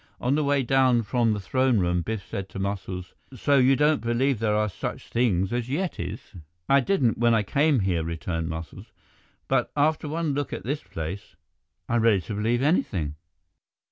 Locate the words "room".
1.77-2.01